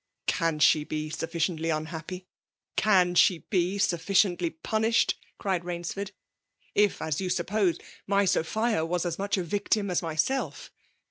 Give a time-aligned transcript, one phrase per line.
[0.19, 2.25] *' C€m she be sufficiently uflhappy?—
[2.75, 5.13] can Am be sufficiently punished?
[5.27, 6.09] '* cried Bainsibrd;
[6.73, 7.77] '<if, as you suppose,
[8.07, 10.71] my S<^hia was as mush a victim as myself?